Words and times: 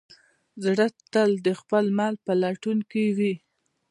زړه 0.63 0.87
تل 1.13 1.31
د 1.45 1.47
خپل 1.59 1.85
مل 1.97 2.15
په 2.25 2.31
لټون 2.41 2.77
کې 2.91 3.03
وي. 3.17 3.33